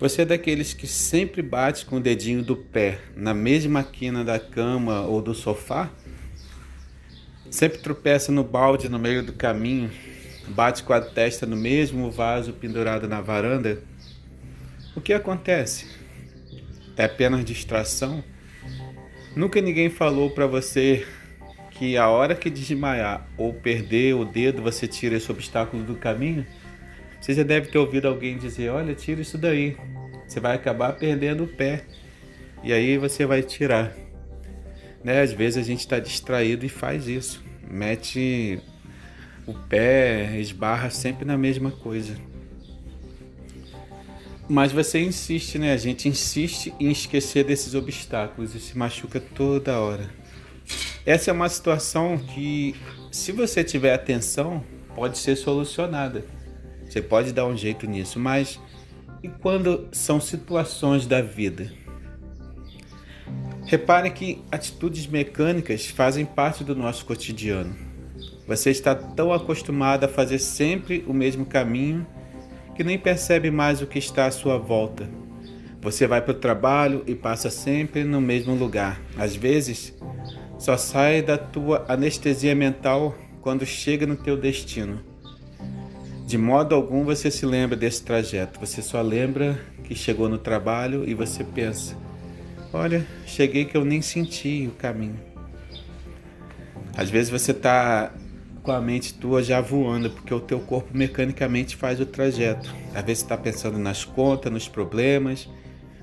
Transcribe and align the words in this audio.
Você 0.00 0.22
é 0.22 0.24
daqueles 0.24 0.72
que 0.72 0.86
sempre 0.86 1.42
bate 1.42 1.84
com 1.84 1.96
o 1.96 2.00
dedinho 2.00 2.40
do 2.40 2.56
pé 2.56 3.00
na 3.16 3.34
mesma 3.34 3.82
quina 3.82 4.24
da 4.24 4.38
cama 4.38 5.00
ou 5.00 5.20
do 5.20 5.34
sofá? 5.34 5.90
Sempre 7.50 7.78
tropeça 7.78 8.30
no 8.30 8.44
balde 8.44 8.88
no 8.88 8.96
meio 8.96 9.24
do 9.24 9.32
caminho, 9.32 9.90
bate 10.46 10.84
com 10.84 10.92
a 10.92 11.00
testa 11.00 11.44
no 11.46 11.56
mesmo 11.56 12.12
vaso 12.12 12.52
pendurado 12.52 13.08
na 13.08 13.20
varanda? 13.20 13.82
O 14.94 15.00
que 15.00 15.12
acontece? 15.12 15.86
É 16.96 17.04
apenas 17.04 17.44
distração? 17.44 18.22
Nunca 19.34 19.60
ninguém 19.60 19.90
falou 19.90 20.30
para 20.30 20.46
você 20.46 21.04
que 21.72 21.96
a 21.96 22.08
hora 22.08 22.36
que 22.36 22.48
desmaiar 22.48 23.28
ou 23.36 23.52
perder 23.52 24.14
o 24.14 24.24
dedo 24.24 24.62
você 24.62 24.86
tira 24.86 25.16
esse 25.16 25.30
obstáculo 25.30 25.82
do 25.82 25.96
caminho? 25.96 26.46
Você 27.20 27.34
já 27.34 27.42
deve 27.42 27.68
ter 27.68 27.78
ouvido 27.78 28.08
alguém 28.08 28.38
dizer: 28.38 28.70
Olha, 28.70 28.94
tira 28.94 29.20
isso 29.20 29.36
daí, 29.36 29.76
você 30.26 30.40
vai 30.40 30.54
acabar 30.54 30.92
perdendo 30.94 31.44
o 31.44 31.48
pé. 31.48 31.84
E 32.62 32.72
aí 32.72 32.98
você 32.98 33.24
vai 33.24 33.42
tirar. 33.42 33.92
Né? 35.02 35.20
Às 35.22 35.32
vezes 35.32 35.56
a 35.56 35.66
gente 35.66 35.80
está 35.80 35.98
distraído 35.98 36.66
e 36.66 36.68
faz 36.68 37.08
isso. 37.08 37.42
Mete 37.70 38.60
o 39.46 39.54
pé, 39.54 40.38
esbarra 40.38 40.90
sempre 40.90 41.24
na 41.24 41.38
mesma 41.38 41.70
coisa. 41.70 42.16
Mas 44.48 44.72
você 44.72 44.98
insiste, 44.98 45.58
né? 45.58 45.72
A 45.72 45.76
gente 45.76 46.08
insiste 46.08 46.74
em 46.80 46.90
esquecer 46.90 47.44
desses 47.44 47.74
obstáculos 47.74 48.54
e 48.54 48.60
se 48.60 48.76
machuca 48.76 49.20
toda 49.20 49.78
hora. 49.78 50.08
Essa 51.04 51.30
é 51.30 51.32
uma 51.32 51.48
situação 51.48 52.18
que, 52.18 52.74
se 53.10 53.30
você 53.30 53.62
tiver 53.62 53.92
atenção, 53.92 54.64
pode 54.94 55.18
ser 55.18 55.36
solucionada. 55.36 56.24
Você 56.88 57.02
pode 57.02 57.32
dar 57.32 57.46
um 57.46 57.56
jeito 57.56 57.86
nisso, 57.86 58.18
mas 58.18 58.58
e 59.22 59.28
quando 59.28 59.88
são 59.92 60.20
situações 60.20 61.06
da 61.06 61.20
vida? 61.20 61.70
Repare 63.66 64.10
que 64.10 64.42
atitudes 64.50 65.06
mecânicas 65.06 65.86
fazem 65.86 66.24
parte 66.24 66.64
do 66.64 66.74
nosso 66.74 67.04
cotidiano. 67.04 67.76
Você 68.46 68.70
está 68.70 68.94
tão 68.94 69.30
acostumado 69.32 70.04
a 70.04 70.08
fazer 70.08 70.38
sempre 70.38 71.04
o 71.06 71.12
mesmo 71.12 71.44
caminho 71.44 72.06
que 72.74 72.82
nem 72.82 72.98
percebe 72.98 73.50
mais 73.50 73.82
o 73.82 73.86
que 73.86 73.98
está 73.98 74.26
à 74.26 74.30
sua 74.30 74.56
volta. 74.56 75.06
Você 75.82 76.06
vai 76.06 76.22
para 76.22 76.32
o 76.32 76.38
trabalho 76.38 77.02
e 77.06 77.14
passa 77.14 77.50
sempre 77.50 78.04
no 78.04 78.20
mesmo 78.20 78.54
lugar. 78.54 79.00
Às 79.16 79.36
vezes, 79.36 79.94
só 80.58 80.76
sai 80.76 81.20
da 81.20 81.36
tua 81.36 81.84
anestesia 81.88 82.54
mental 82.54 83.14
quando 83.42 83.66
chega 83.66 84.06
no 84.06 84.16
teu 84.16 84.36
destino. 84.36 85.07
De 86.28 86.36
modo 86.36 86.74
algum 86.74 87.04
você 87.04 87.30
se 87.30 87.46
lembra 87.46 87.74
desse 87.74 88.02
trajeto. 88.02 88.60
Você 88.60 88.82
só 88.82 89.00
lembra 89.00 89.58
que 89.82 89.94
chegou 89.94 90.28
no 90.28 90.36
trabalho 90.36 91.08
e 91.08 91.14
você 91.14 91.42
pensa: 91.42 91.96
Olha, 92.70 93.06
cheguei 93.24 93.64
que 93.64 93.74
eu 93.74 93.82
nem 93.82 94.02
senti 94.02 94.68
o 94.70 94.76
caminho. 94.76 95.18
Às 96.94 97.08
vezes 97.08 97.30
você 97.30 97.52
está 97.52 98.12
com 98.62 98.70
a 98.70 98.78
mente 98.78 99.14
tua 99.14 99.42
já 99.42 99.62
voando, 99.62 100.10
porque 100.10 100.34
o 100.34 100.38
teu 100.38 100.60
corpo 100.60 100.94
mecanicamente 100.94 101.76
faz 101.76 101.98
o 101.98 102.04
trajeto. 102.04 102.74
Às 102.94 103.04
vezes 103.06 103.22
está 103.22 103.34
pensando 103.34 103.78
nas 103.78 104.04
contas, 104.04 104.52
nos 104.52 104.68
problemas, 104.68 105.48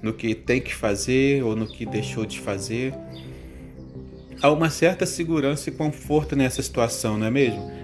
no 0.00 0.12
que 0.12 0.36
tem 0.36 0.60
que 0.60 0.72
fazer 0.72 1.42
ou 1.42 1.56
no 1.56 1.66
que 1.66 1.84
deixou 1.84 2.24
de 2.24 2.38
fazer. 2.38 2.94
Há 4.40 4.52
uma 4.52 4.70
certa 4.70 5.04
segurança 5.04 5.68
e 5.68 5.72
conforto 5.72 6.36
nessa 6.36 6.62
situação, 6.62 7.18
não 7.18 7.26
é 7.26 7.30
mesmo? 7.30 7.81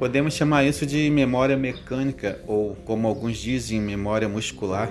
Podemos 0.00 0.32
chamar 0.32 0.64
isso 0.64 0.86
de 0.86 1.10
memória 1.10 1.58
mecânica 1.58 2.40
ou, 2.46 2.74
como 2.86 3.06
alguns 3.06 3.36
dizem, 3.36 3.78
memória 3.78 4.26
muscular. 4.26 4.90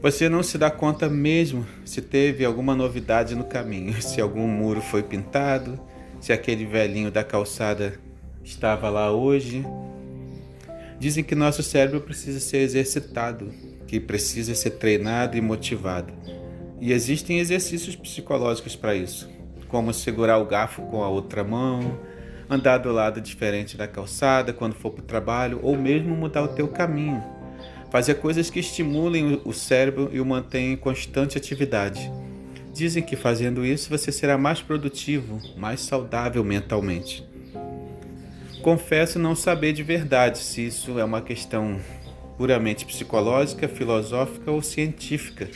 Você 0.00 0.30
não 0.30 0.42
se 0.42 0.56
dá 0.56 0.70
conta 0.70 1.10
mesmo 1.10 1.66
se 1.84 2.00
teve 2.00 2.42
alguma 2.42 2.74
novidade 2.74 3.34
no 3.34 3.44
caminho, 3.44 3.92
se 4.00 4.18
algum 4.18 4.48
muro 4.48 4.80
foi 4.80 5.02
pintado, 5.02 5.78
se 6.18 6.32
aquele 6.32 6.64
velhinho 6.64 7.10
da 7.10 7.22
calçada 7.22 8.00
estava 8.42 8.88
lá 8.88 9.12
hoje. 9.12 9.62
Dizem 10.98 11.22
que 11.22 11.34
nosso 11.34 11.62
cérebro 11.62 12.00
precisa 12.00 12.40
ser 12.40 12.62
exercitado, 12.62 13.52
que 13.86 14.00
precisa 14.00 14.54
ser 14.54 14.70
treinado 14.70 15.36
e 15.36 15.42
motivado. 15.42 16.14
E 16.80 16.94
existem 16.94 17.40
exercícios 17.40 17.94
psicológicos 17.94 18.74
para 18.74 18.94
isso, 18.94 19.28
como 19.68 19.92
segurar 19.92 20.38
o 20.38 20.46
garfo 20.46 20.80
com 20.84 21.04
a 21.04 21.10
outra 21.10 21.44
mão, 21.44 22.00
andar 22.48 22.78
do 22.78 22.92
lado 22.92 23.20
diferente 23.20 23.76
da 23.76 23.88
calçada 23.88 24.52
quando 24.52 24.74
for 24.74 24.90
para 24.90 25.02
o 25.02 25.06
trabalho, 25.06 25.60
ou 25.62 25.76
mesmo 25.76 26.14
mudar 26.14 26.42
o 26.42 26.48
teu 26.48 26.68
caminho 26.68 27.22
Fazer 27.90 28.16
coisas 28.16 28.50
que 28.50 28.58
estimulem 28.58 29.40
o 29.44 29.52
cérebro 29.52 30.10
e 30.12 30.20
o 30.20 30.26
mantenham 30.26 30.72
em 30.72 30.76
constante 30.76 31.38
atividade. 31.38 32.10
Dizem 32.72 33.02
que 33.02 33.16
fazendo 33.16 33.64
isso 33.64 33.88
você 33.88 34.10
será 34.12 34.36
mais 34.36 34.60
produtivo, 34.60 35.40
mais 35.56 35.80
saudável 35.80 36.44
mentalmente. 36.44 37.26
Confesso 38.62 39.18
não 39.18 39.34
saber 39.34 39.72
de 39.72 39.82
verdade 39.82 40.38
se 40.38 40.66
isso 40.66 40.98
é 40.98 41.04
uma 41.04 41.22
questão 41.22 41.80
puramente 42.36 42.84
psicológica, 42.84 43.68
filosófica 43.68 44.50
ou 44.50 44.60
científica. 44.60 45.48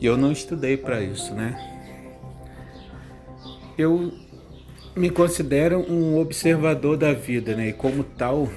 E 0.00 0.06
eu 0.06 0.16
não 0.16 0.32
estudei 0.32 0.76
para 0.78 1.02
isso, 1.02 1.34
né? 1.34 1.56
Eu 3.76 4.12
me 4.96 5.10
considero 5.10 5.80
um 5.80 6.18
observador 6.18 6.96
da 6.96 7.12
vida, 7.12 7.54
né? 7.54 7.68
E 7.68 7.72
como 7.72 8.02
tal, 8.02 8.48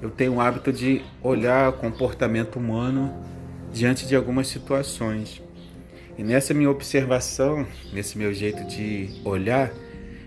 eu 0.00 0.10
tenho 0.10 0.34
o 0.34 0.40
hábito 0.40 0.72
de 0.72 1.02
olhar 1.22 1.70
o 1.70 1.72
comportamento 1.74 2.56
humano 2.56 3.14
diante 3.72 4.06
de 4.06 4.16
algumas 4.16 4.48
situações. 4.48 5.42
E 6.18 6.22
nessa 6.24 6.52
minha 6.54 6.70
observação, 6.70 7.66
nesse 7.92 8.18
meu 8.18 8.32
jeito 8.32 8.64
de 8.64 9.10
olhar, 9.24 9.72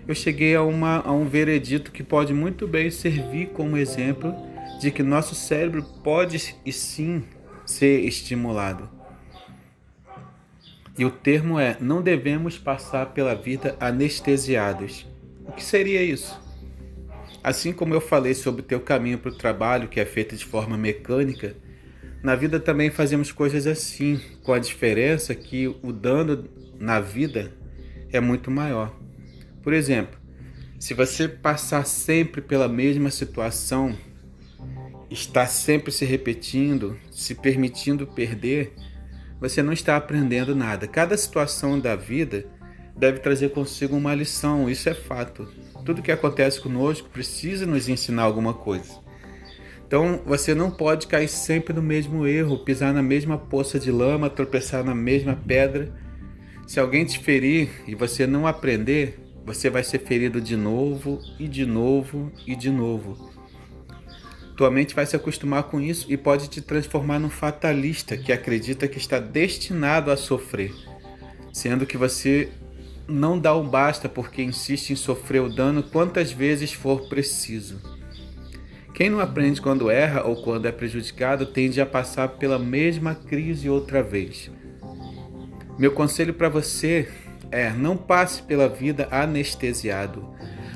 eu 0.06 0.14
cheguei 0.14 0.54
a, 0.54 0.62
uma, 0.62 1.00
a 1.04 1.12
um 1.12 1.26
veredito 1.26 1.92
que 1.92 2.02
pode 2.02 2.32
muito 2.32 2.66
bem 2.66 2.90
servir 2.90 3.48
como 3.48 3.76
exemplo 3.76 4.34
de 4.80 4.90
que 4.90 5.02
nosso 5.02 5.34
cérebro 5.34 5.84
pode 6.02 6.56
e 6.64 6.72
sim 6.72 7.22
ser 7.66 8.00
estimulado. 8.00 8.88
E 10.96 11.04
o 11.04 11.10
termo 11.10 11.58
é: 11.58 11.76
não 11.80 12.02
devemos 12.02 12.58
passar 12.58 13.06
pela 13.06 13.34
vida 13.34 13.76
anestesiados. 13.80 15.09
O 15.50 15.52
que 15.52 15.64
seria 15.64 16.00
isso? 16.00 16.40
Assim 17.42 17.72
como 17.72 17.92
eu 17.92 18.00
falei 18.00 18.34
sobre 18.34 18.60
o 18.60 18.64
teu 18.64 18.78
caminho 18.78 19.18
para 19.18 19.32
o 19.32 19.36
trabalho, 19.36 19.88
que 19.88 19.98
é 19.98 20.06
feito 20.06 20.36
de 20.36 20.44
forma 20.44 20.78
mecânica, 20.78 21.56
na 22.22 22.36
vida 22.36 22.60
também 22.60 22.88
fazemos 22.88 23.32
coisas 23.32 23.66
assim, 23.66 24.20
com 24.44 24.52
a 24.52 24.60
diferença 24.60 25.34
que 25.34 25.66
o 25.82 25.92
dano 25.92 26.48
na 26.78 27.00
vida 27.00 27.52
é 28.12 28.20
muito 28.20 28.48
maior. 28.48 28.96
Por 29.60 29.72
exemplo, 29.72 30.20
se 30.78 30.94
você 30.94 31.26
passar 31.26 31.84
sempre 31.84 32.40
pela 32.40 32.68
mesma 32.68 33.10
situação, 33.10 33.98
está 35.10 35.48
sempre 35.48 35.90
se 35.90 36.04
repetindo, 36.04 36.96
se 37.10 37.34
permitindo 37.34 38.06
perder, 38.06 38.72
você 39.40 39.64
não 39.64 39.72
está 39.72 39.96
aprendendo 39.96 40.54
nada. 40.54 40.86
Cada 40.86 41.16
situação 41.16 41.80
da 41.80 41.96
vida 41.96 42.46
deve 42.96 43.18
trazer 43.18 43.50
consigo 43.50 43.96
uma 43.96 44.14
lição, 44.14 44.68
isso 44.68 44.88
é 44.88 44.94
fato. 44.94 45.48
Tudo 45.84 46.02
que 46.02 46.12
acontece 46.12 46.60
conosco 46.60 47.08
precisa 47.08 47.66
nos 47.66 47.88
ensinar 47.88 48.22
alguma 48.22 48.54
coisa. 48.54 48.98
Então 49.86 50.20
você 50.24 50.54
não 50.54 50.70
pode 50.70 51.06
cair 51.06 51.28
sempre 51.28 51.72
no 51.72 51.82
mesmo 51.82 52.26
erro, 52.26 52.64
pisar 52.64 52.94
na 52.94 53.02
mesma 53.02 53.36
poça 53.36 53.78
de 53.78 53.90
lama, 53.90 54.30
tropeçar 54.30 54.84
na 54.84 54.94
mesma 54.94 55.34
pedra. 55.34 55.92
Se 56.66 56.78
alguém 56.78 57.04
te 57.04 57.18
ferir 57.18 57.70
e 57.88 57.94
você 57.96 58.26
não 58.26 58.46
aprender, 58.46 59.18
você 59.44 59.68
vai 59.68 59.82
ser 59.82 59.98
ferido 59.98 60.40
de 60.40 60.56
novo 60.56 61.20
e 61.38 61.48
de 61.48 61.66
novo 61.66 62.30
e 62.46 62.54
de 62.54 62.70
novo. 62.70 63.30
Tua 64.56 64.70
mente 64.70 64.94
vai 64.94 65.06
se 65.06 65.16
acostumar 65.16 65.64
com 65.64 65.80
isso 65.80 66.06
e 66.08 66.16
pode 66.16 66.46
te 66.48 66.60
transformar 66.60 67.18
num 67.18 67.30
fatalista 67.30 68.16
que 68.16 68.30
acredita 68.30 68.86
que 68.86 68.98
está 68.98 69.18
destinado 69.18 70.10
a 70.10 70.16
sofrer, 70.16 70.72
sendo 71.52 71.86
que 71.86 71.96
você 71.96 72.50
não 73.10 73.38
dá 73.38 73.56
um 73.56 73.68
basta 73.68 74.08
porque 74.08 74.42
insiste 74.42 74.90
em 74.90 74.96
sofrer 74.96 75.42
o 75.42 75.48
dano 75.48 75.82
quantas 75.82 76.32
vezes 76.32 76.72
for 76.72 77.08
preciso. 77.08 77.80
Quem 78.94 79.10
não 79.10 79.20
aprende 79.20 79.60
quando 79.60 79.90
erra 79.90 80.22
ou 80.24 80.42
quando 80.42 80.66
é 80.66 80.72
prejudicado 80.72 81.46
tende 81.46 81.80
a 81.80 81.86
passar 81.86 82.28
pela 82.30 82.58
mesma 82.58 83.14
crise 83.14 83.68
outra 83.68 84.02
vez. 84.02 84.50
Meu 85.78 85.92
conselho 85.92 86.34
para 86.34 86.48
você 86.48 87.08
é: 87.50 87.70
não 87.70 87.96
passe 87.96 88.42
pela 88.42 88.68
vida 88.68 89.08
anestesiado. 89.10 90.28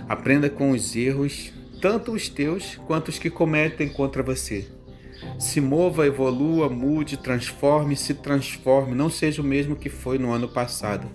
Aprenda 0.09 0.49
com 0.49 0.71
os 0.71 0.97
erros, 0.97 1.53
tanto 1.81 2.13
os 2.13 2.29
teus 2.29 2.77
quanto 2.87 3.09
os 3.09 3.19
que 3.19 3.31
cometem 3.31 3.89
contra 3.89 4.23
você. 4.23 4.67
Se 5.39 5.61
mova, 5.61 6.07
evolua, 6.07 6.69
mude, 6.69 7.17
transforme, 7.17 7.97
se 7.97 8.15
transforme, 8.15 8.95
não 8.95 9.11
seja 9.11 9.43
o 9.43 9.45
mesmo 9.45 9.77
que 9.77 9.89
foi 9.89 10.19
no 10.19 10.33
ano 10.33 10.49
passado. 10.49 11.07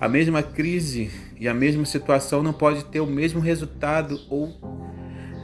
A 0.00 0.08
mesma 0.08 0.42
crise 0.42 1.10
e 1.40 1.48
a 1.48 1.54
mesma 1.54 1.84
situação 1.84 2.42
não 2.42 2.52
pode 2.52 2.84
ter 2.84 3.00
o 3.00 3.06
mesmo 3.06 3.40
resultado 3.40 4.20
ou 4.30 4.54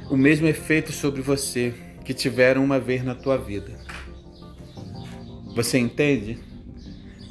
o 0.09 0.17
mesmo 0.17 0.47
efeito 0.47 0.93
sobre 0.93 1.21
você 1.23 1.75
que 2.05 2.15
tiveram 2.15 2.63
uma 2.63 2.79
vez 2.79 3.03
na 3.03 3.17
tua 3.17 3.37
vida. 3.37 3.73
Você 5.57 5.79
entende? 5.79 6.39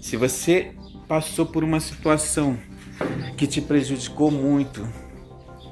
Se 0.01 0.17
você 0.17 0.73
passou 1.07 1.45
por 1.45 1.63
uma 1.63 1.79
situação 1.79 2.57
que 3.37 3.47
te 3.47 3.61
prejudicou 3.61 4.29
muito 4.29 4.85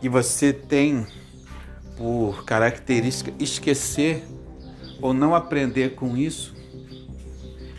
e 0.02 0.08
você 0.08 0.54
tem 0.54 1.06
por 1.98 2.46
característica 2.46 3.34
esquecer 3.40 4.24
ou 5.02 5.14
não 5.14 5.36
aprender 5.36 5.96
com 5.96 6.16
isso, 6.16 6.56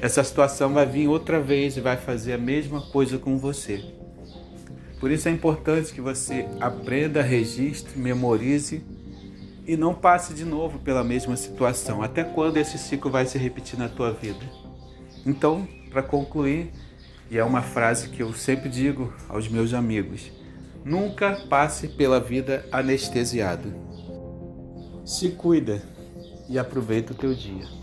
essa 0.02 0.24
situação 0.24 0.74
vai 0.74 0.84
vir 0.84 1.06
outra 1.06 1.40
vez 1.40 1.76
e 1.76 1.80
vai 1.80 1.96
fazer 1.96 2.32
a 2.32 2.38
mesma 2.38 2.80
coisa 2.80 3.18
com 3.18 3.38
você. 3.38 3.84
Por 4.98 5.12
isso 5.12 5.28
é 5.28 5.30
importante 5.30 5.94
que 5.94 6.00
você 6.00 6.44
aprenda, 6.60 7.22
registre, 7.22 7.96
memorize 7.96 8.84
e 9.64 9.76
não 9.76 9.94
passe 9.94 10.34
de 10.34 10.44
novo 10.44 10.80
pela 10.80 11.04
mesma 11.04 11.36
situação. 11.36 12.02
Até 12.02 12.24
quando 12.24 12.56
esse 12.56 12.78
ciclo 12.78 13.12
vai 13.12 13.26
se 13.26 13.38
repetir 13.38 13.78
na 13.78 13.88
tua 13.88 14.12
vida? 14.12 14.44
Então, 15.24 15.68
para 15.88 16.02
concluir, 16.02 16.72
e 17.30 17.38
é 17.38 17.44
uma 17.44 17.62
frase 17.62 18.08
que 18.08 18.24
eu 18.24 18.32
sempre 18.32 18.68
digo 18.68 19.14
aos 19.28 19.48
meus 19.48 19.72
amigos: 19.72 20.32
nunca 20.84 21.46
passe 21.48 21.86
pela 21.86 22.18
vida 22.18 22.66
anestesiado. 22.72 23.72
Se 25.04 25.28
cuida 25.28 25.80
e 26.48 26.58
aproveita 26.58 27.12
o 27.12 27.16
teu 27.16 27.32
dia. 27.32 27.82